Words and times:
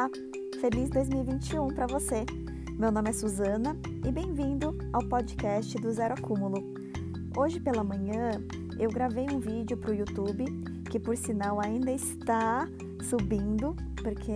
Olá, 0.00 0.10
feliz 0.62 0.88
2021 0.88 1.68
para 1.74 1.86
você. 1.86 2.24
Meu 2.78 2.90
nome 2.90 3.10
é 3.10 3.12
Suzana 3.12 3.76
e 4.02 4.10
bem-vindo 4.10 4.74
ao 4.94 5.06
podcast 5.06 5.76
do 5.76 5.92
Zero 5.92 6.14
Acúmulo. 6.14 6.64
Hoje 7.36 7.60
pela 7.60 7.84
manhã 7.84 8.30
eu 8.78 8.88
gravei 8.88 9.26
um 9.30 9.38
vídeo 9.38 9.76
para 9.76 9.90
o 9.90 9.94
YouTube 9.94 10.46
que, 10.90 10.98
por 10.98 11.18
sinal, 11.18 11.60
ainda 11.60 11.92
está 11.92 12.66
subindo 13.10 13.76
porque 14.02 14.32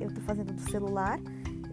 eu 0.00 0.08
estou 0.08 0.24
fazendo 0.24 0.52
do 0.52 0.60
celular 0.62 1.20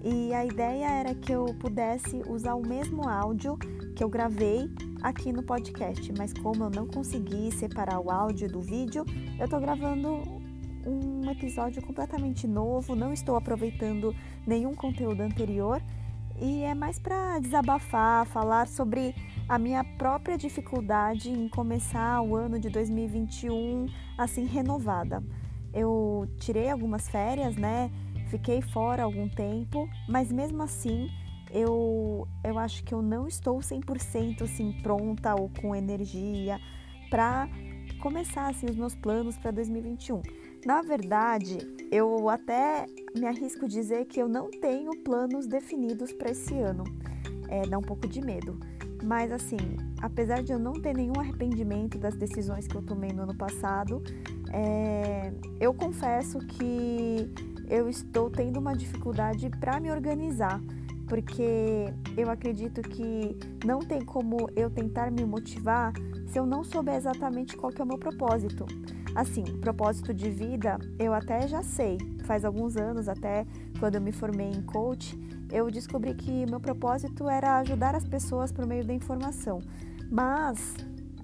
e 0.04 0.32
a 0.36 0.46
ideia 0.46 0.86
era 0.86 1.16
que 1.16 1.32
eu 1.32 1.46
pudesse 1.60 2.21
usar 2.28 2.54
o 2.54 2.62
mesmo 2.62 3.10
áudio 3.10 3.58
que 3.96 4.04
eu 4.04 4.10
gravei 4.10 4.70
aqui 5.02 5.34
no 5.34 5.42
podcast, 5.42 6.14
mas 6.16 6.32
como 6.32 6.66
eu 6.66 6.70
não 6.70 6.86
consegui 6.86 7.52
separar 7.52 8.00
o 8.00 8.12
áudio 8.12 8.48
do 8.48 8.62
vídeo, 8.62 9.04
eu 9.39 9.46
estou 9.46 9.60
gravando 9.60 10.30
um 11.21 11.31
episódio 11.31 11.81
completamente 11.81 12.48
novo, 12.48 12.95
não 12.95 13.13
estou 13.13 13.35
aproveitando 13.35 14.16
nenhum 14.45 14.73
conteúdo 14.73 15.21
anterior 15.21 15.81
e 16.39 16.63
é 16.63 16.73
mais 16.73 16.97
para 16.97 17.38
desabafar, 17.39 18.25
falar 18.25 18.67
sobre 18.67 19.13
a 19.47 19.59
minha 19.59 19.84
própria 19.84 20.38
dificuldade 20.38 21.30
em 21.30 21.47
começar 21.47 22.21
o 22.21 22.35
ano 22.35 22.59
de 22.59 22.70
2021 22.70 23.88
assim 24.17 24.45
renovada. 24.45 25.23
Eu 25.71 26.27
tirei 26.39 26.70
algumas 26.70 27.07
férias, 27.07 27.55
né? 27.55 27.91
Fiquei 28.30 28.61
fora 28.61 29.03
algum 29.03 29.30
tempo, 29.30 29.88
mas 30.09 30.31
mesmo 30.31 30.63
assim 30.63 31.09
eu, 31.52 32.27
eu 32.44 32.58
acho 32.58 32.83
que 32.83 32.94
eu 32.94 33.02
não 33.02 33.27
estou 33.27 33.59
100% 33.59 34.41
assim 34.41 34.72
pronta 34.81 35.35
ou 35.35 35.49
com 35.61 35.75
energia 35.75 36.59
para 37.09 37.47
começar 37.99 38.49
assim 38.49 38.66
os 38.66 38.75
meus 38.75 38.95
planos 38.95 39.38
para 39.38 39.52
2021. 39.52 40.41
Na 40.66 40.82
verdade, 40.82 41.58
eu 41.92 42.30
até 42.30 42.86
me 43.16 43.26
arrisco 43.26 43.67
dizer 43.67 44.06
que 44.06 44.22
eu 44.22 44.28
não 44.28 44.50
tenho 44.52 44.92
planos 45.03 45.48
definidos 45.48 46.14
para 46.14 46.31
esse 46.31 46.53
ano. 46.56 46.84
É, 47.48 47.64
dá 47.68 47.78
um 47.78 47.81
pouco 47.81 48.08
de 48.08 48.22
medo. 48.22 48.59
Mas 49.03 49.31
assim, 49.31 49.58
apesar 50.02 50.44
de 50.44 50.52
eu 50.52 50.59
não 50.59 50.73
ter 50.73 50.95
nenhum 50.95 51.20
arrependimento 51.20 51.98
das 51.98 52.16
decisões 52.16 52.68
que 52.68 52.76
eu 52.76 52.81
tomei 52.84 53.12
no 53.12 53.23
ano 53.23 53.36
passado, 53.36 54.03
é, 54.53 55.34
eu 55.59 55.73
confesso 55.73 56.38
que 56.40 57.28
eu 57.68 57.90
estou 57.90 58.30
tendo 58.30 58.59
uma 58.59 58.75
dificuldade 58.75 59.50
para 59.50 59.80
me 59.80 59.90
organizar, 59.90 60.62
porque 61.08 61.86
eu 62.16 62.30
acredito 62.30 62.81
que 62.81 63.36
não 63.66 63.80
tem 63.80 64.06
como 64.06 64.50
eu 64.56 64.70
tentar 64.70 65.09
me 65.09 65.25
motivar 65.25 65.94
se 66.28 66.38
eu 66.38 66.46
não 66.46 66.64
souber 66.64 66.96
exatamente 66.96 67.58
qual 67.58 67.72
é 67.78 67.81
o 67.81 67.86
meu 67.86 67.98
propósito. 67.98 68.66
Assim, 69.14 69.44
propósito 69.59 70.14
de 70.14 70.30
vida, 70.30 70.80
eu 70.98 71.14
até 71.14 71.48
já 71.48 71.62
sei. 71.62 71.98
Faz 72.23 72.45
alguns 72.45 72.78
anos, 72.78 73.09
até 73.09 73.45
quando 73.80 73.95
eu 73.95 74.02
me 74.02 74.12
formei 74.12 74.48
em 74.48 74.62
coach, 74.62 75.18
eu 75.52 75.70
descobri 75.70 76.14
que 76.14 76.45
meu 76.45 76.59
propósito 76.59 77.28
era 77.30 77.58
ajudar 77.59 77.94
as 77.94 78.06
pessoas 78.06 78.52
por 78.52 78.66
meio 78.66 78.86
da 78.86 78.94
informação. 78.94 79.59
Mas, 80.09 80.76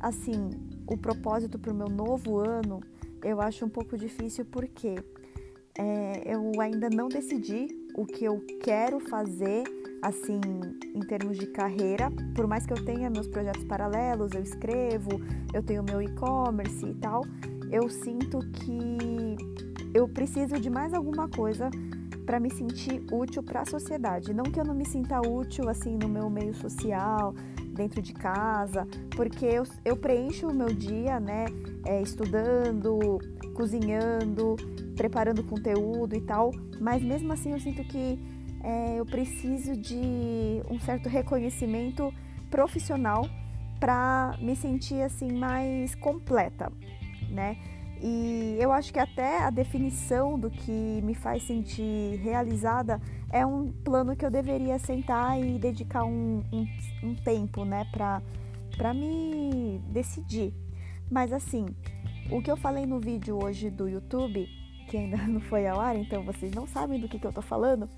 assim, 0.01 0.49
o 0.85 0.97
propósito 0.97 1.57
para 1.57 1.71
o 1.71 1.75
meu 1.75 1.87
novo 1.87 2.39
ano, 2.39 2.81
eu 3.23 3.39
acho 3.39 3.65
um 3.65 3.69
pouco 3.69 3.97
difícil 3.97 4.43
porque 4.45 4.95
é, 5.77 6.23
eu 6.25 6.59
ainda 6.59 6.89
não 6.89 7.07
decidi 7.07 7.67
o 7.95 8.05
que 8.05 8.25
eu 8.25 8.45
quero 8.61 8.99
fazer, 8.99 9.63
assim, 10.01 10.41
em 10.93 10.99
termos 10.99 11.37
de 11.37 11.47
carreira. 11.47 12.11
Por 12.35 12.47
mais 12.47 12.65
que 12.65 12.73
eu 12.73 12.83
tenha 12.83 13.09
meus 13.09 13.27
projetos 13.27 13.63
paralelos, 13.63 14.33
eu 14.33 14.43
escrevo, 14.43 15.09
eu 15.53 15.63
tenho 15.63 15.83
meu 15.83 16.01
e-commerce 16.01 16.85
e 16.85 16.93
tal 16.95 17.23
eu 17.71 17.89
sinto 17.89 18.39
que 18.39 19.37
eu 19.93 20.07
preciso 20.07 20.59
de 20.59 20.69
mais 20.69 20.93
alguma 20.93 21.27
coisa 21.27 21.69
para 22.25 22.39
me 22.39 22.49
sentir 22.51 23.01
útil 23.11 23.41
para 23.41 23.61
a 23.61 23.65
sociedade. 23.65 24.33
Não 24.33 24.43
que 24.43 24.59
eu 24.59 24.65
não 24.65 24.75
me 24.75 24.85
sinta 24.85 25.19
útil 25.21 25.69
assim 25.69 25.97
no 25.97 26.09
meu 26.09 26.29
meio 26.29 26.53
social, 26.53 27.33
dentro 27.73 28.01
de 28.01 28.13
casa, 28.13 28.87
porque 29.15 29.45
eu, 29.45 29.63
eu 29.85 29.95
preencho 29.95 30.47
o 30.47 30.53
meu 30.53 30.67
dia, 30.67 31.19
né, 31.19 31.45
é, 31.85 32.01
estudando, 32.01 33.19
cozinhando, 33.53 34.55
preparando 34.95 35.43
conteúdo 35.43 36.15
e 36.15 36.21
tal, 36.21 36.51
mas 36.81 37.01
mesmo 37.03 37.31
assim 37.31 37.51
eu 37.51 37.59
sinto 37.59 37.83
que 37.83 38.19
é, 38.63 38.99
eu 38.99 39.05
preciso 39.05 39.77
de 39.77 40.61
um 40.69 40.79
certo 40.79 41.07
reconhecimento 41.07 42.11
profissional 42.49 43.29
para 43.79 44.35
me 44.41 44.55
sentir 44.55 45.01
assim 45.01 45.31
mais 45.31 45.93
completa 45.95 46.71
né? 47.37 47.55
E 48.01 48.57
eu 48.59 48.71
acho 48.71 48.91
que 48.91 48.99
até 48.99 49.39
a 49.39 49.49
definição 49.49 50.37
do 50.37 50.49
que 50.49 50.71
me 51.03 51.13
faz 51.13 51.43
sentir 51.43 52.19
realizada 52.21 52.99
é 53.31 53.45
um 53.45 53.71
plano 53.71 54.15
que 54.15 54.25
eu 54.25 54.31
deveria 54.31 54.77
sentar 54.79 55.39
e 55.39 55.57
dedicar 55.57 56.03
um, 56.03 56.43
um, 56.51 56.67
um 57.03 57.15
tempo, 57.15 57.63
né, 57.63 57.87
para 57.91 58.21
pra 58.75 58.93
me 58.93 59.81
decidir. 59.89 60.53
Mas 61.09 61.33
assim, 61.33 61.65
o 62.29 62.41
que 62.41 62.51
eu 62.51 62.57
falei 62.57 62.85
no 62.85 62.99
vídeo 62.99 63.43
hoje 63.43 63.71
do 63.71 63.87
YouTube, 63.87 64.47
que 64.87 64.97
ainda 64.97 65.17
não 65.25 65.39
foi 65.39 65.67
ao 65.67 65.79
ar, 65.79 65.95
então 65.95 66.23
vocês 66.23 66.51
não 66.51 66.67
sabem 66.67 66.99
do 66.99 67.07
que, 67.07 67.17
que 67.17 67.25
eu 67.25 67.33
tô 67.33 67.41
falando, 67.41 67.89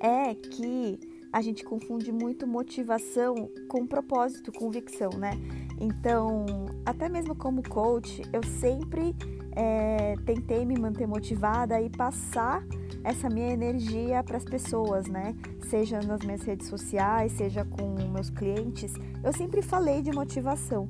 é 0.00 0.34
que 0.34 0.98
a 1.36 1.42
gente 1.42 1.62
confunde 1.64 2.10
muito 2.10 2.46
motivação 2.46 3.50
com 3.68 3.86
propósito, 3.86 4.50
convicção, 4.50 5.10
né? 5.18 5.32
Então, 5.78 6.46
até 6.86 7.10
mesmo 7.10 7.36
como 7.36 7.62
coach, 7.62 8.22
eu 8.32 8.42
sempre 8.42 9.14
é, 9.54 10.14
tentei 10.24 10.64
me 10.64 10.78
manter 10.78 11.06
motivada 11.06 11.78
e 11.78 11.90
passar 11.90 12.64
essa 13.04 13.28
minha 13.28 13.52
energia 13.52 14.24
para 14.24 14.38
as 14.38 14.44
pessoas, 14.44 15.08
né? 15.08 15.36
Seja 15.68 16.00
nas 16.00 16.22
minhas 16.22 16.40
redes 16.40 16.68
sociais, 16.68 17.32
seja 17.32 17.66
com 17.66 18.08
meus 18.10 18.30
clientes, 18.30 18.94
eu 19.22 19.30
sempre 19.34 19.60
falei 19.60 20.00
de 20.00 20.12
motivação. 20.12 20.86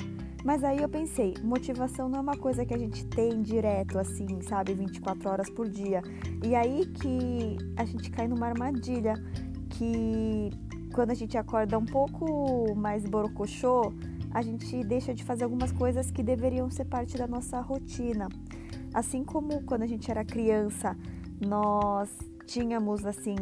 Mas 0.47 0.63
aí 0.63 0.81
eu 0.81 0.89
pensei, 0.89 1.35
motivação 1.43 2.09
não 2.09 2.19
é 2.19 2.23
uma 2.23 2.37
coisa 2.37 2.65
que 2.65 2.73
a 2.73 2.79
gente 2.79 3.05
tem 3.07 3.43
direto, 3.43 3.99
assim, 3.99 4.41
sabe, 4.43 4.75
24 4.75 5.29
horas 5.29 5.51
por 5.51 5.69
dia. 5.69 6.01
E 6.41 6.55
aí 6.55 6.87
que 6.87 7.57
a 7.77 7.85
gente 7.85 8.13
cai 8.13 8.29
numa 8.29 8.47
armadilha 8.47 9.15
que 9.77 10.51
quando 10.95 11.11
a 11.11 11.15
gente 11.15 11.37
acorda 11.37 11.79
um 11.79 11.85
pouco 11.85 12.75
mais 12.75 13.05
borocochô, 13.05 13.93
a 14.33 14.43
gente 14.43 14.83
deixa 14.85 15.15
de 15.15 15.23
fazer 15.23 15.45
algumas 15.45 15.73
coisas 15.73 16.11
que 16.11 16.23
deveriam 16.23 16.71
ser 16.71 16.87
parte 16.87 17.17
da 17.17 17.27
nossa 17.27 17.61
rotina. 17.61 18.29
Assim 18.93 19.25
como 19.25 19.63
quando 19.65 19.83
a 19.83 19.87
gente 19.87 20.11
era 20.11 20.25
criança, 20.25 20.97
nós 21.41 22.11
tínhamos 22.47 23.05
assim 23.05 23.37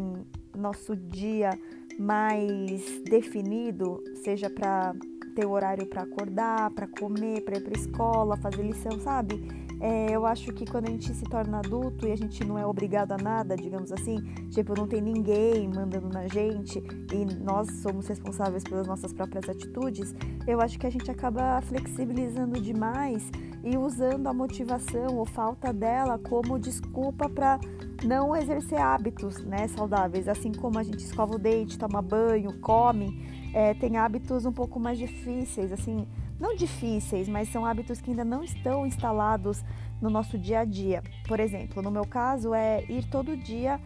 nosso 0.56 0.96
dia 0.96 1.50
mais 1.98 3.00
definido, 3.04 4.02
seja 4.22 4.50
para 4.50 4.94
ter 5.34 5.46
o 5.46 5.50
horário 5.50 5.86
para 5.86 6.02
acordar, 6.02 6.70
para 6.70 6.86
comer, 6.86 7.44
para 7.44 7.56
ir 7.56 7.62
para 7.62 7.78
escola, 7.78 8.36
fazer 8.36 8.62
lição, 8.62 8.98
sabe? 9.00 9.63
É, 9.84 10.16
eu 10.16 10.24
acho 10.24 10.50
que 10.54 10.64
quando 10.64 10.86
a 10.86 10.90
gente 10.90 11.12
se 11.12 11.24
torna 11.24 11.58
adulto 11.58 12.08
e 12.08 12.12
a 12.12 12.16
gente 12.16 12.42
não 12.42 12.58
é 12.58 12.64
obrigado 12.64 13.12
a 13.12 13.18
nada, 13.18 13.54
digamos 13.54 13.92
assim, 13.92 14.16
tipo, 14.48 14.74
não 14.74 14.88
tem 14.88 15.02
ninguém 15.02 15.68
mandando 15.68 16.08
na 16.08 16.26
gente 16.26 16.82
e 17.12 17.44
nós 17.44 17.70
somos 17.82 18.08
responsáveis 18.08 18.64
pelas 18.64 18.86
nossas 18.86 19.12
próprias 19.12 19.46
atitudes, 19.46 20.14
eu 20.46 20.58
acho 20.62 20.78
que 20.78 20.86
a 20.86 20.90
gente 20.90 21.10
acaba 21.10 21.60
flexibilizando 21.60 22.58
demais 22.62 23.30
e 23.62 23.76
usando 23.76 24.26
a 24.26 24.32
motivação 24.32 25.18
ou 25.18 25.26
falta 25.26 25.70
dela 25.70 26.18
como 26.18 26.58
desculpa 26.58 27.28
para 27.28 27.60
não 28.02 28.34
exercer 28.34 28.80
hábitos 28.80 29.44
né, 29.44 29.68
saudáveis, 29.68 30.28
assim 30.28 30.50
como 30.50 30.78
a 30.78 30.82
gente 30.82 31.04
escova 31.04 31.34
o 31.34 31.38
dente, 31.38 31.78
toma 31.78 32.00
banho, 32.00 32.58
come, 32.58 33.22
é, 33.52 33.74
tem 33.74 33.98
hábitos 33.98 34.46
um 34.46 34.52
pouco 34.52 34.80
mais 34.80 34.96
difíceis, 34.96 35.70
assim, 35.70 36.06
não 36.44 36.54
difíceis, 36.54 37.26
mas 37.26 37.48
são 37.48 37.64
hábitos 37.64 38.02
que 38.02 38.10
ainda 38.10 38.24
não 38.24 38.44
estão 38.44 38.86
instalados 38.86 39.64
no 40.00 40.10
nosso 40.10 40.38
dia 40.38 40.60
a 40.60 40.64
dia. 40.64 41.02
Por 41.26 41.40
exemplo, 41.40 41.82
no 41.82 41.90
meu 41.90 42.04
caso 42.04 42.52
é 42.52 42.84
ir 42.84 43.06
todo 43.06 43.34
dia 43.34 43.80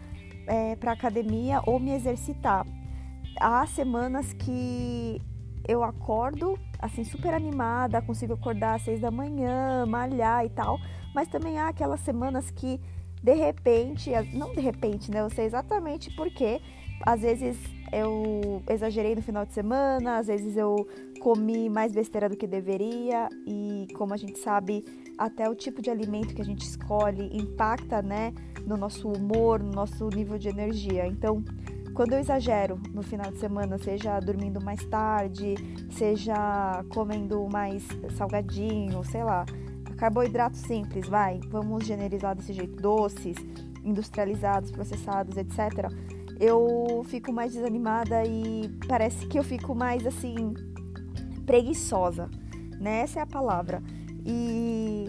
é, 0.44 0.74
para 0.74 0.90
academia 0.90 1.62
ou 1.64 1.78
me 1.78 1.92
exercitar. 1.92 2.66
Há 3.40 3.64
semanas 3.66 4.32
que 4.32 5.22
eu 5.68 5.84
acordo 5.84 6.58
assim 6.80 7.04
super 7.04 7.32
animada, 7.32 8.02
consigo 8.02 8.32
acordar 8.34 8.74
às 8.74 8.82
seis 8.82 9.00
da 9.00 9.10
manhã, 9.10 9.86
malhar 9.86 10.44
e 10.44 10.48
tal, 10.48 10.80
mas 11.14 11.28
também 11.28 11.58
há 11.58 11.68
aquelas 11.68 12.00
semanas 12.00 12.50
que 12.50 12.80
de 13.22 13.34
repente, 13.34 14.10
não 14.32 14.52
de 14.52 14.60
repente, 14.60 15.10
né? 15.10 15.20
Eu 15.20 15.30
sei 15.30 15.44
exatamente 15.44 16.10
porque 16.16 16.60
às 17.02 17.20
vezes 17.20 17.56
eu 17.92 18.62
exagerei 18.68 19.14
no 19.14 19.22
final 19.22 19.46
de 19.46 19.52
semana, 19.52 20.18
às 20.18 20.26
vezes 20.26 20.56
eu 20.56 20.86
comi 21.20 21.68
mais 21.68 21.92
besteira 21.92 22.28
do 22.28 22.36
que 22.36 22.46
deveria 22.46 23.28
e 23.46 23.88
como 23.94 24.14
a 24.14 24.16
gente 24.16 24.38
sabe, 24.38 24.84
até 25.16 25.48
o 25.48 25.54
tipo 25.54 25.82
de 25.82 25.90
alimento 25.90 26.34
que 26.34 26.42
a 26.42 26.44
gente 26.44 26.62
escolhe 26.62 27.36
impacta, 27.36 28.02
né, 28.02 28.32
no 28.66 28.76
nosso 28.76 29.08
humor, 29.08 29.60
no 29.60 29.72
nosso 29.72 30.08
nível 30.08 30.38
de 30.38 30.48
energia. 30.48 31.06
Então, 31.06 31.42
quando 31.94 32.12
eu 32.12 32.20
exagero 32.20 32.78
no 32.92 33.02
final 33.02 33.32
de 33.32 33.38
semana, 33.38 33.78
seja 33.78 34.20
dormindo 34.20 34.60
mais 34.60 34.84
tarde, 34.84 35.54
seja 35.90 36.84
comendo 36.90 37.48
mais 37.50 37.84
salgadinho, 38.16 39.02
sei 39.04 39.24
lá, 39.24 39.44
carboidrato 39.96 40.56
simples, 40.56 41.08
vai, 41.08 41.40
vamos 41.48 41.84
generalizar 41.84 42.36
desse 42.36 42.52
jeito, 42.52 42.80
doces, 42.80 43.36
industrializados, 43.84 44.70
processados, 44.70 45.36
etc., 45.36 45.90
eu 46.40 47.04
fico 47.06 47.32
mais 47.32 47.52
desanimada 47.52 48.24
e 48.24 48.68
parece 48.86 49.26
que 49.26 49.38
eu 49.38 49.42
fico 49.42 49.74
mais 49.74 50.06
assim 50.06 50.54
preguiçosa, 51.44 52.30
né? 52.80 53.00
Essa 53.00 53.20
é 53.20 53.22
a 53.22 53.26
palavra. 53.26 53.82
E 54.24 55.06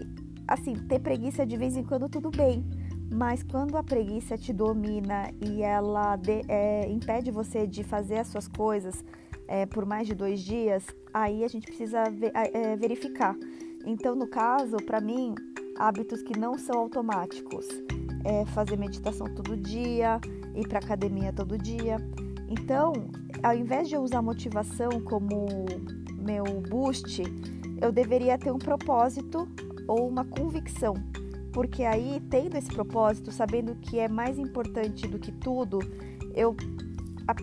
assim, 0.48 0.74
ter 0.74 0.98
preguiça 0.98 1.46
de 1.46 1.56
vez 1.56 1.76
em 1.76 1.84
quando 1.84 2.08
tudo 2.08 2.30
bem, 2.30 2.64
mas 3.12 3.42
quando 3.42 3.76
a 3.76 3.82
preguiça 3.82 4.36
te 4.36 4.52
domina 4.52 5.30
e 5.40 5.62
ela 5.62 6.16
de, 6.16 6.42
é, 6.48 6.90
impede 6.90 7.30
você 7.30 7.66
de 7.66 7.84
fazer 7.84 8.18
as 8.18 8.28
suas 8.28 8.48
coisas 8.48 9.04
é, 9.46 9.66
por 9.66 9.84
mais 9.84 10.06
de 10.06 10.14
dois 10.14 10.40
dias, 10.40 10.86
aí 11.12 11.44
a 11.44 11.48
gente 11.48 11.66
precisa 11.66 12.04
ver, 12.10 12.30
é, 12.34 12.76
verificar. 12.76 13.36
Então, 13.84 14.14
no 14.14 14.28
caso, 14.28 14.76
para 14.78 15.00
mim, 15.00 15.34
hábitos 15.76 16.22
que 16.22 16.38
não 16.38 16.56
são 16.56 16.78
automáticos 16.78 17.66
é 18.24 18.44
fazer 18.46 18.76
meditação 18.76 19.26
todo 19.34 19.56
dia, 19.56 20.20
ir 20.54 20.66
para 20.68 20.78
academia 20.78 21.32
todo 21.32 21.56
dia. 21.56 21.96
Então, 22.48 22.92
ao 23.42 23.54
invés 23.54 23.88
de 23.88 23.94
eu 23.94 24.02
usar 24.02 24.22
motivação 24.22 25.00
como 25.04 25.46
meu 26.18 26.44
boost, 26.68 27.22
eu 27.80 27.90
deveria 27.90 28.36
ter 28.36 28.50
um 28.52 28.58
propósito 28.58 29.48
ou 29.86 30.08
uma 30.08 30.24
convicção. 30.24 30.94
Porque 31.52 31.82
aí, 31.82 32.22
tendo 32.30 32.56
esse 32.56 32.68
propósito, 32.68 33.32
sabendo 33.32 33.74
que 33.76 33.98
é 33.98 34.08
mais 34.08 34.38
importante 34.38 35.08
do 35.08 35.18
que 35.18 35.32
tudo, 35.32 35.80
eu 36.34 36.56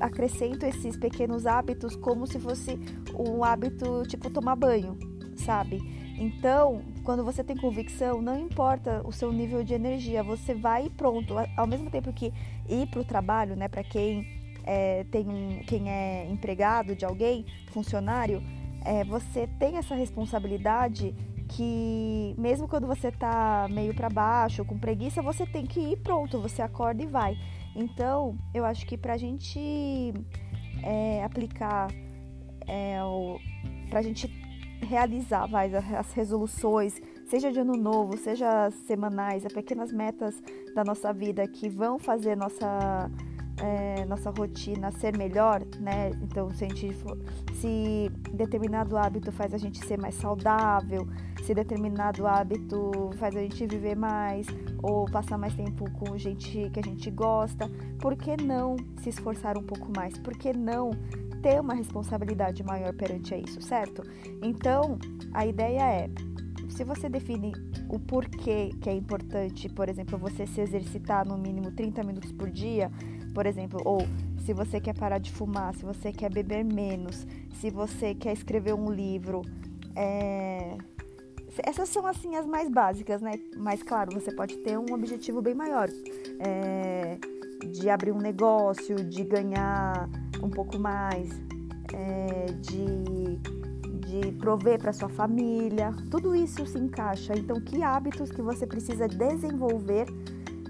acrescento 0.01 0.65
esses 0.65 0.97
pequenos 0.97 1.45
hábitos 1.45 1.95
como 1.95 2.27
se 2.27 2.39
fosse 2.39 2.79
um 3.17 3.43
hábito 3.43 4.03
tipo 4.07 4.29
tomar 4.29 4.55
banho, 4.55 4.97
sabe? 5.35 5.79
Então, 6.17 6.81
quando 7.07 7.23
você 7.23 7.41
tem 7.41 7.55
convicção, 7.55 8.21
não 8.21 8.37
importa 8.37 9.01
o 9.05 9.13
seu 9.13 9.31
nível 9.31 9.63
de 9.63 9.73
energia, 9.73 10.21
você 10.21 10.53
vai 10.53 10.87
e 10.87 10.89
pronto. 10.89 11.35
Ao 11.55 11.65
mesmo 11.65 11.89
tempo 11.89 12.11
que 12.11 12.33
ir 12.67 12.85
para 12.87 12.99
o 12.99 13.05
trabalho, 13.05 13.55
né, 13.55 13.69
para 13.69 13.81
quem 13.81 14.27
é, 14.65 15.05
tem 15.05 15.25
um, 15.25 15.63
quem 15.65 15.89
é 15.89 16.29
empregado 16.29 16.97
de 16.97 17.05
alguém, 17.05 17.45
funcionário, 17.71 18.43
é, 18.83 19.05
você 19.05 19.47
tem 19.57 19.77
essa 19.77 19.95
responsabilidade 19.95 21.15
que 21.47 22.35
mesmo 22.37 22.67
quando 22.67 22.85
você 22.85 23.09
tá 23.09 23.69
meio 23.71 23.95
para 23.95 24.09
baixo, 24.09 24.65
com 24.65 24.77
preguiça, 24.77 25.21
você 25.21 25.45
tem 25.45 25.65
que 25.65 25.79
ir 25.79 25.97
pronto, 25.99 26.41
você 26.41 26.61
acorda 26.61 27.01
e 27.01 27.05
vai. 27.05 27.37
Então, 27.73 28.37
eu 28.53 28.65
acho 28.65 28.85
que 28.85 28.97
para 28.97 29.13
a 29.13 29.17
gente 29.17 30.13
é, 30.83 31.23
aplicar, 31.23 31.87
é, 32.67 32.97
para 33.89 33.99
a 33.99 34.03
gente 34.03 34.27
realizar 34.81 35.47
vai, 35.47 35.73
as 35.75 36.13
resoluções, 36.13 37.01
seja 37.25 37.51
de 37.51 37.59
ano 37.59 37.73
novo, 37.73 38.17
seja 38.17 38.69
semanais, 38.85 39.45
as 39.45 39.53
pequenas 39.53 39.91
metas 39.91 40.41
da 40.73 40.83
nossa 40.83 41.11
vida 41.11 41.47
que 41.47 41.67
vão 41.67 41.97
fazer 41.99 42.35
nossa 42.35 43.09
é, 43.59 44.05
nossa 44.05 44.29
rotina 44.29 44.91
ser 44.91 45.17
melhor, 45.17 45.63
né? 45.79 46.11
Então, 46.21 46.49
se, 46.51 46.65
gente 46.65 46.95
se 47.53 48.11
determinado 48.33 48.97
hábito 48.97 49.31
faz 49.31 49.53
a 49.53 49.57
gente 49.57 49.83
ser 49.85 49.99
mais 49.99 50.15
saudável, 50.15 51.07
se 51.43 51.53
determinado 51.53 52.27
hábito 52.27 53.09
faz 53.17 53.35
a 53.35 53.41
gente 53.41 53.65
viver 53.65 53.95
mais 53.95 54.47
ou 54.83 55.05
passar 55.05 55.37
mais 55.37 55.55
tempo 55.55 55.89
com 55.91 56.17
gente 56.17 56.69
que 56.69 56.79
a 56.79 56.83
gente 56.83 57.09
gosta, 57.09 57.69
por 57.99 58.15
que 58.15 58.37
não 58.41 58.75
se 59.01 59.09
esforçar 59.09 59.57
um 59.57 59.63
pouco 59.63 59.91
mais? 59.95 60.17
Por 60.17 60.37
que 60.37 60.53
não 60.53 60.91
ter 61.41 61.59
uma 61.59 61.73
responsabilidade 61.73 62.63
maior 62.63 62.93
perante 62.93 63.35
isso, 63.35 63.61
certo? 63.61 64.03
Então, 64.41 64.97
a 65.33 65.45
ideia 65.45 65.81
é, 65.81 66.09
se 66.69 66.83
você 66.83 67.09
define 67.09 67.53
o 67.89 67.99
porquê 67.99 68.71
que 68.81 68.89
é 68.89 68.93
importante, 68.93 69.69
por 69.69 69.89
exemplo, 69.89 70.17
você 70.17 70.45
se 70.45 70.61
exercitar 70.61 71.27
no 71.27 71.37
mínimo 71.37 71.71
30 71.71 72.03
minutos 72.03 72.31
por 72.31 72.49
dia, 72.49 72.91
por 73.33 73.45
exemplo, 73.45 73.81
ou 73.85 73.99
se 74.45 74.53
você 74.53 74.79
quer 74.79 74.95
parar 74.95 75.17
de 75.17 75.31
fumar, 75.31 75.73
se 75.75 75.83
você 75.83 76.11
quer 76.11 76.31
beber 76.31 76.63
menos, 76.63 77.25
se 77.55 77.69
você 77.69 78.13
quer 78.13 78.33
escrever 78.33 78.73
um 78.73 78.91
livro, 78.91 79.41
é... 79.95 80.77
essas 81.63 81.89
são 81.89 82.05
assim 82.05 82.35
as 82.35 82.45
mais 82.45 82.69
básicas, 82.69 83.21
né? 83.21 83.33
Mas 83.57 83.81
claro, 83.81 84.11
você 84.13 84.31
pode 84.31 84.57
ter 84.57 84.77
um 84.77 84.93
objetivo 84.93 85.41
bem 85.41 85.53
maior, 85.53 85.89
é... 86.39 87.17
de 87.71 87.89
abrir 87.89 88.11
um 88.11 88.19
negócio, 88.19 88.95
de 88.95 89.23
ganhar 89.23 90.09
um 90.41 90.49
pouco 90.49 90.77
mais, 90.79 91.29
é, 91.93 92.45
de, 92.61 93.37
de 93.99 94.31
prover 94.33 94.79
para 94.79 94.93
sua 94.93 95.09
família, 95.09 95.93
tudo 96.09 96.35
isso 96.35 96.65
se 96.65 96.77
encaixa. 96.77 97.33
Então, 97.37 97.59
que 97.59 97.83
hábitos 97.83 98.31
que 98.31 98.41
você 98.41 98.65
precisa 98.65 99.07
desenvolver, 99.07 100.05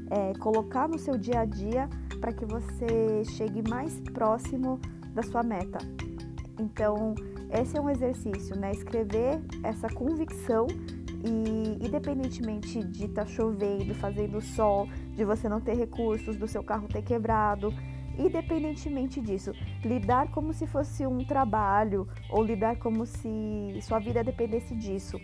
é, 0.10 0.34
colocar 0.40 0.88
no 0.88 0.98
seu 0.98 1.18
dia 1.18 1.42
a 1.42 1.46
dia 1.46 1.90
para 2.20 2.32
que 2.32 2.46
você 2.46 3.24
chegue 3.26 3.68
mais 3.70 4.00
próximo 4.14 4.80
da 5.14 5.24
sua 5.24 5.44
meta. 5.44 5.80
Então, 6.60 7.14
esse 7.52 7.78
é 7.78 7.82
um 7.82 7.90
exercício, 7.90 8.58
né? 8.58 8.72
Escrever 8.72 9.42
essa 9.64 9.88
convicção 9.90 10.68
e 11.24 11.86
independentemente 11.86 12.84
de 12.84 13.06
estar 13.06 13.26
tá 13.26 13.28
chovendo, 13.28 13.94
fazendo 13.96 14.42
sol, 14.42 14.88
de 15.16 15.24
você 15.24 15.50
não 15.50 15.60
ter 15.60 15.76
recursos, 15.76 16.36
do 16.36 16.48
seu 16.48 16.64
carro 16.64 16.88
ter 16.88 17.02
quebrado, 17.02 17.74
independentemente 18.18 19.22
disso, 19.22 19.54
lidar 19.84 20.30
como 20.32 20.54
se 20.54 20.66
fosse 20.68 21.06
um 21.06 21.24
trabalho 21.24 22.08
ou 22.30 22.44
lidar 22.44 22.78
como 22.78 23.06
se 23.06 23.80
sua 23.82 24.00
vida 24.00 24.24
dependesse 24.24 24.76
disso, 24.76 25.20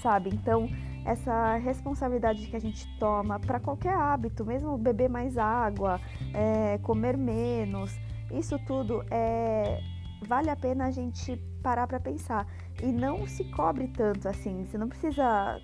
sabe? 0.00 0.30
Então, 0.32 0.68
essa 1.04 1.56
responsabilidade 1.56 2.46
que 2.46 2.56
a 2.56 2.60
gente 2.60 2.86
toma 2.98 3.40
para 3.40 3.58
qualquer 3.58 3.94
hábito, 3.94 4.44
mesmo 4.44 4.78
beber 4.78 5.08
mais 5.08 5.36
água, 5.36 6.00
é, 6.32 6.78
comer 6.78 7.16
menos, 7.16 7.98
isso 8.30 8.58
tudo 8.60 9.04
é 9.10 9.80
vale 10.26 10.50
a 10.50 10.56
pena 10.56 10.86
a 10.86 10.90
gente 10.90 11.36
parar 11.62 11.86
para 11.86 11.98
pensar 11.98 12.46
e 12.82 12.86
não 12.86 13.26
se 13.26 13.44
cobre 13.44 13.88
tanto 13.88 14.28
assim. 14.28 14.64
Você 14.64 14.78
não 14.78 14.88
precisa 14.88 15.60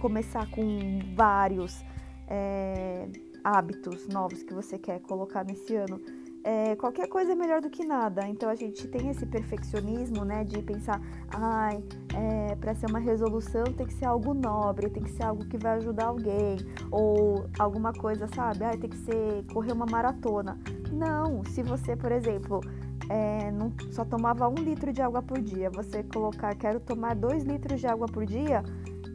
começar 0.00 0.48
com 0.50 1.00
vários 1.14 1.84
é, 2.28 3.08
hábitos 3.46 4.08
novos 4.08 4.42
que 4.42 4.52
você 4.52 4.76
quer 4.76 4.98
colocar 5.00 5.44
nesse 5.44 5.76
ano. 5.76 6.00
É, 6.42 6.74
qualquer 6.74 7.08
coisa 7.08 7.30
é 7.30 7.34
melhor 7.34 7.60
do 7.60 7.70
que 7.70 7.84
nada. 7.84 8.26
Então 8.28 8.48
a 8.48 8.56
gente 8.56 8.88
tem 8.88 9.08
esse 9.08 9.24
perfeccionismo, 9.24 10.24
né, 10.24 10.42
de 10.42 10.60
pensar, 10.62 11.00
ai, 11.30 11.82
é, 12.12 12.56
para 12.56 12.74
ser 12.74 12.86
uma 12.86 12.98
resolução 12.98 13.64
tem 13.64 13.86
que 13.86 13.94
ser 13.94 14.06
algo 14.06 14.34
nobre, 14.34 14.90
tem 14.90 15.02
que 15.02 15.10
ser 15.10 15.24
algo 15.24 15.44
que 15.46 15.56
vai 15.56 15.76
ajudar 15.76 16.06
alguém, 16.06 16.56
ou 16.90 17.48
alguma 17.56 17.92
coisa, 17.92 18.26
sabe? 18.28 18.64
Ai, 18.64 18.76
tem 18.76 18.90
que 18.90 18.98
ser 18.98 19.44
correr 19.52 19.72
uma 19.72 19.86
maratona. 19.86 20.58
Não, 20.92 21.44
se 21.44 21.62
você, 21.62 21.94
por 21.94 22.10
exemplo, 22.10 22.60
é, 23.08 23.52
não, 23.52 23.72
só 23.92 24.04
tomava 24.04 24.48
um 24.48 24.54
litro 24.54 24.92
de 24.92 25.02
água 25.02 25.22
por 25.22 25.40
dia, 25.40 25.70
você 25.70 26.02
colocar, 26.02 26.52
quero 26.56 26.80
tomar 26.80 27.14
dois 27.14 27.44
litros 27.44 27.80
de 27.80 27.86
água 27.86 28.06
por 28.06 28.26
dia, 28.26 28.64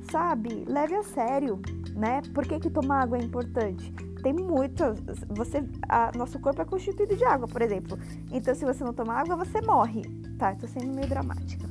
sabe? 0.09 0.65
Leve 0.67 0.95
a 0.95 1.03
sério, 1.03 1.61
né? 1.95 2.21
Por 2.33 2.45
que, 2.45 2.59
que 2.59 2.69
tomar 2.69 3.03
água 3.03 3.17
é 3.17 3.21
importante? 3.21 3.93
Tem 4.21 4.33
muitas. 4.33 4.99
Você, 5.29 5.63
a, 5.87 6.11
nosso 6.15 6.39
corpo 6.39 6.61
é 6.61 6.65
constituído 6.65 7.15
de 7.15 7.23
água, 7.23 7.47
por 7.47 7.61
exemplo. 7.61 7.97
Então, 8.31 8.53
se 8.53 8.65
você 8.65 8.83
não 8.83 8.93
tomar 8.93 9.21
água, 9.21 9.35
você 9.35 9.61
morre. 9.61 10.03
Tá, 10.37 10.55
tô 10.55 10.67
sendo 10.67 10.93
meio 10.93 11.07
dramática. 11.07 11.67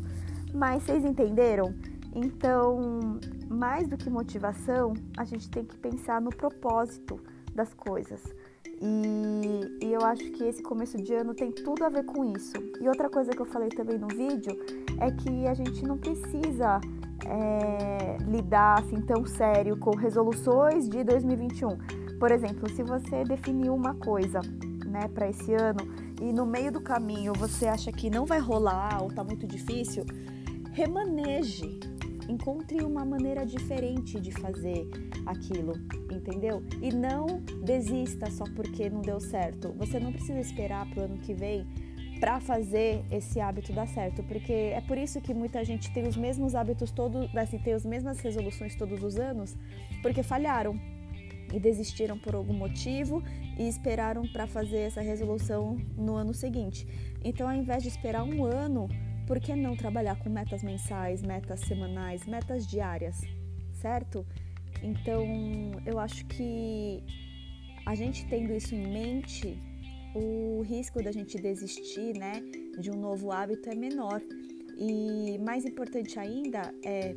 Mas 0.53 0.83
vocês 0.83 1.05
entenderam? 1.05 1.75
Então, 2.15 3.19
mais 3.49 3.87
do 3.87 3.97
que 3.97 4.11
motivação, 4.11 4.95
a 5.17 5.25
gente 5.25 5.49
tem 5.49 5.65
que 5.65 5.77
pensar 5.77 6.21
no 6.21 6.31
propósito 6.31 7.21
das 7.55 7.73
coisas. 7.73 8.21
E, 8.83 9.87
e, 9.87 9.93
eu 9.93 10.03
acho 10.05 10.25
que 10.33 10.45
esse 10.45 10.63
começo 10.63 10.97
de 10.97 11.13
ano 11.15 11.35
tem 11.35 11.53
tudo 11.53 11.85
a 11.85 11.89
ver 11.89 12.05
com 12.05 12.25
isso. 12.25 12.55
E 12.81 12.89
outra 12.89 13.11
coisa 13.11 13.31
que 13.31 13.41
eu 13.41 13.47
falei 13.47 13.69
também 13.69 13.99
no 13.99 14.09
vídeo 14.09 14.57
é 14.99 15.11
que 15.11 15.47
a 15.47 15.55
gente 15.55 15.85
não 15.85 15.99
precisa 15.99 16.81
é, 17.27 18.17
lidar 18.27 18.81
assim 18.81 19.01
tão 19.03 19.27
sério 19.27 19.77
com 19.77 19.95
resoluções 19.95 20.89
de 20.89 21.05
2021 21.05 22.00
por 22.21 22.31
exemplo, 22.31 22.69
se 22.69 22.83
você 22.83 23.25
definiu 23.25 23.75
uma 23.75 23.95
coisa, 23.95 24.43
né, 24.85 25.09
para 25.09 25.31
esse 25.31 25.55
ano 25.55 25.81
e 26.21 26.31
no 26.35 26.45
meio 26.45 26.71
do 26.71 26.83
caminho 26.83 27.33
você 27.33 27.67
acha 27.67 27.91
que 27.91 28.11
não 28.11 28.27
vai 28.27 28.39
rolar 28.39 29.03
ou 29.03 29.11
tá 29.11 29.25
muito 29.25 29.47
difícil, 29.47 30.05
remaneje. 30.71 31.81
Encontre 32.29 32.85
uma 32.85 33.05
maneira 33.05 33.45
diferente 33.45 34.21
de 34.21 34.31
fazer 34.31 34.89
aquilo, 35.27 35.73
entendeu? 36.13 36.63
E 36.81 36.93
não 36.93 37.27
desista 37.65 38.31
só 38.31 38.45
porque 38.55 38.89
não 38.89 39.01
deu 39.01 39.19
certo. 39.19 39.73
Você 39.79 39.99
não 39.99 40.13
precisa 40.13 40.39
esperar 40.39 40.89
pro 40.91 41.03
ano 41.03 41.19
que 41.19 41.35
vem 41.35 41.67
para 42.21 42.39
fazer 42.39 43.03
esse 43.11 43.41
hábito 43.41 43.73
dar 43.73 43.89
certo, 43.89 44.23
porque 44.25 44.53
é 44.53 44.83
por 44.83 44.99
isso 44.99 45.21
que 45.23 45.33
muita 45.33 45.65
gente 45.65 45.91
tem 45.93 46.07
os 46.07 46.17
mesmos 46.17 46.55
hábitos 46.55 46.91
todos, 46.91 47.35
assim, 47.35 47.59
tem 47.59 47.73
as 47.73 47.85
mesmas 47.85 48.21
resoluções 48.21 48.77
todos 48.77 49.03
os 49.03 49.17
anos, 49.17 49.57
porque 50.03 50.23
falharam 50.23 50.79
e 51.53 51.59
desistiram 51.59 52.19
por 52.19 52.35
algum 52.35 52.53
motivo 52.53 53.23
e 53.59 53.69
esperaram 53.69 54.23
para 54.33 54.47
fazer 54.47 54.81
essa 54.81 55.01
resolução 55.01 55.77
no 55.97 56.15
ano 56.15 56.33
seguinte. 56.33 56.87
Então, 57.25 57.49
ao 57.49 57.55
invés 57.55 57.83
de 57.83 57.89
esperar 57.89 58.23
um 58.25 58.45
ano, 58.45 58.89
por 59.27 59.39
que 59.39 59.55
não 59.55 59.77
trabalhar 59.77 60.19
com 60.19 60.29
metas 60.29 60.63
mensais, 60.63 61.23
metas 61.23 61.61
semanais, 61.61 62.27
metas 62.27 62.67
diárias, 62.67 63.21
certo? 63.73 64.27
Então, 64.83 65.25
eu 65.87 65.99
acho 65.99 66.27
que 66.27 67.03
a 67.87 67.95
gente 67.95 68.27
tendo 68.27 68.53
isso 68.55 68.75
em 68.75 68.87
mente, 68.87 69.59
o 70.15 70.63
risco 70.63 71.03
da 71.03 71.13
gente 71.13 71.41
desistir, 71.41 72.17
né, 72.19 72.43
de 72.79 72.91
um 72.91 72.97
novo 72.97 73.31
hábito 73.31 73.69
é 73.69 73.75
menor. 73.75 74.21
E 74.77 75.39
mais 75.39 75.65
importante 75.65 76.19
ainda 76.19 76.75
é 76.83 77.15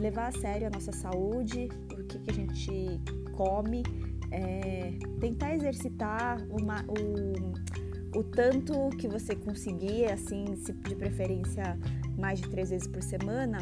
levar 0.00 0.28
a 0.28 0.32
sério 0.32 0.66
a 0.66 0.70
nossa 0.70 0.92
saúde, 0.92 1.68
o 1.92 2.04
que, 2.04 2.18
que 2.18 2.30
a 2.30 2.34
gente 2.34 3.00
come, 3.36 3.82
é, 4.30 4.92
tentar 5.20 5.54
exercitar 5.54 6.40
uma, 6.50 6.84
o, 6.84 8.18
o 8.18 8.24
tanto 8.24 8.90
que 8.96 9.08
você 9.08 9.34
conseguir, 9.34 10.06
assim, 10.06 10.44
de 10.44 10.94
preferência 10.94 11.78
mais 12.18 12.40
de 12.40 12.48
três 12.48 12.70
vezes 12.70 12.86
por 12.86 13.02
semana, 13.02 13.58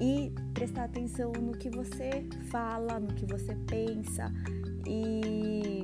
e 0.00 0.32
prestar 0.52 0.84
atenção 0.84 1.32
no 1.32 1.52
que 1.52 1.70
você 1.70 2.26
fala, 2.50 3.00
no 3.00 3.08
que 3.14 3.24
você 3.24 3.54
pensa 3.66 4.32
e 4.86 5.82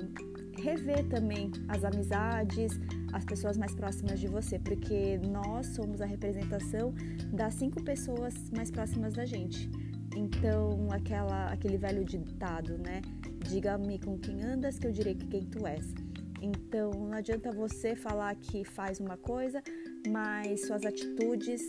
rever 0.61 1.09
também 1.09 1.51
as 1.69 1.83
amizades, 1.83 2.79
as 3.13 3.25
pessoas 3.25 3.57
mais 3.57 3.75
próximas 3.75 4.21
de 4.21 4.29
você, 4.29 4.59
porque 4.59 5.19
nós 5.19 5.67
somos 5.69 6.01
a 6.01 6.07
representação 6.07 6.95
das 7.33 7.55
cinco 7.55 7.83
pessoas 7.83 8.35
mais 8.55 8.71
próximas 8.71 9.15
da 9.15 9.25
gente. 9.25 9.71
Então, 10.15 10.89
aquela, 10.91 11.53
aquele 11.53 11.77
velho 11.77 12.05
ditado, 12.05 12.79
né? 12.79 13.01
Diga-me 13.49 13.99
com 13.99 14.19
quem 14.19 14.43
andas, 14.43 14.79
que 14.79 14.87
eu 14.87 14.93
direi 14.93 15.15
que 15.15 15.27
quem 15.27 15.45
tu 15.45 15.67
és. 15.67 15.93
Então, 16.41 16.91
não 16.91 17.13
adianta 17.13 17.53
você 17.53 17.95
falar 17.95 18.35
que 18.35 18.65
faz 18.65 19.01
uma 19.01 19.17
coisa, 19.17 19.63
mas 20.09 20.67
suas 20.67 20.85
atitudes 20.85 21.63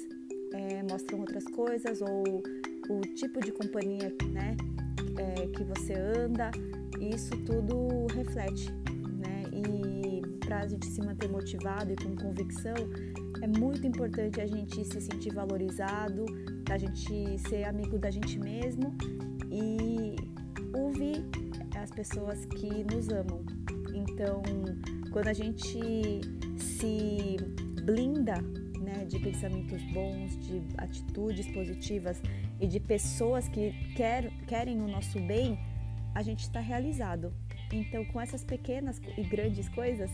é, 0.54 0.84
mostram 0.84 1.20
outras 1.20 1.46
coisas, 1.46 2.02
ou 2.02 2.44
o 2.90 3.02
tipo 3.16 3.40
de 3.40 3.52
companhia 3.52 4.12
né, 4.32 4.58
é, 5.18 5.48
que 5.48 5.64
você 5.64 5.94
anda, 5.94 6.52
isso 7.00 7.38
tudo 7.46 8.08
reflete. 8.14 8.72
Né? 8.72 9.44
E 9.52 10.40
para 10.40 10.62
a 10.62 10.68
gente 10.68 10.88
se 10.88 11.02
manter 11.02 11.30
motivado 11.30 11.92
e 11.94 11.96
com 11.96 12.16
convicção, 12.16 12.76
é 13.42 13.48
muito 13.48 13.86
importante 13.86 14.42
a 14.42 14.48
gente 14.48 14.84
se 14.86 15.02
sentir 15.02 15.34
valorizado, 15.34 16.26
a 16.70 16.78
gente 16.78 17.38
ser 17.48 17.64
amigo 17.66 17.98
da 17.98 18.10
gente 18.10 18.40
mesmo 18.40 18.96
e 19.52 20.16
ouvir 20.76 21.26
as 21.82 21.92
pessoas 21.92 22.46
que 22.46 22.84
nos 22.84 23.10
amam. 23.10 23.44
Então, 23.94 24.42
quando 25.12 25.28
a 25.28 25.34
gente 25.34 26.22
se 26.58 27.38
blinda 27.84 28.36
né, 28.80 29.06
de 29.06 29.20
pensamentos 29.20 29.82
bons, 29.92 30.38
de 30.46 30.62
atitudes 30.78 31.48
positivas 31.52 32.22
e 32.60 32.68
de 32.68 32.80
pessoas 32.80 33.48
que 33.48 33.72
quer, 33.96 34.32
querem 34.48 34.82
o 34.82 34.88
nosso 34.88 35.20
bem, 35.20 35.60
a 36.16 36.22
gente 36.22 36.42
está 36.42 36.60
realizado. 36.60 37.34
Então, 37.72 38.06
com 38.06 38.22
essas 38.22 38.44
pequenas 38.44 39.02
e 39.18 39.24
grandes 39.24 39.68
coisas, 39.70 40.12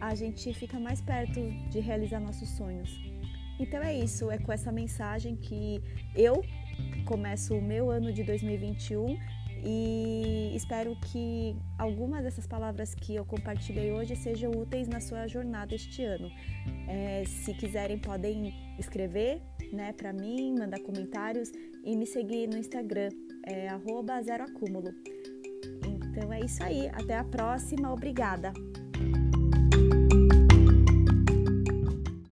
a 0.00 0.14
gente 0.14 0.52
fica 0.54 0.78
mais 0.78 1.00
perto 1.00 1.40
de 1.70 1.80
realizar 1.80 2.20
nossos 2.20 2.48
sonhos. 2.50 3.11
Então 3.62 3.80
é 3.80 3.94
isso, 3.94 4.28
é 4.28 4.38
com 4.38 4.52
essa 4.52 4.72
mensagem 4.72 5.36
que 5.36 5.80
eu 6.16 6.42
começo 7.04 7.54
o 7.54 7.62
meu 7.62 7.90
ano 7.90 8.12
de 8.12 8.24
2021 8.24 9.16
e 9.64 10.52
espero 10.56 10.96
que 10.96 11.56
algumas 11.78 12.24
dessas 12.24 12.44
palavras 12.44 12.92
que 12.92 13.14
eu 13.14 13.24
compartilhei 13.24 13.92
hoje 13.92 14.16
sejam 14.16 14.50
úteis 14.50 14.88
na 14.88 15.00
sua 15.00 15.28
jornada 15.28 15.76
este 15.76 16.02
ano. 16.02 16.28
É, 16.88 17.22
se 17.24 17.54
quiserem, 17.54 17.98
podem 17.98 18.52
escrever 18.80 19.40
né, 19.72 19.92
para 19.92 20.12
mim, 20.12 20.56
mandar 20.58 20.80
comentários 20.80 21.52
e 21.84 21.96
me 21.96 22.04
seguir 22.04 22.48
no 22.48 22.58
Instagram, 22.58 23.10
é 23.46 23.68
zero 24.24 24.42
acúmulo. 24.42 24.92
Então 26.10 26.32
é 26.32 26.40
isso 26.40 26.64
aí, 26.64 26.88
até 26.88 27.16
a 27.16 27.24
próxima, 27.24 27.92
obrigada! 27.92 28.52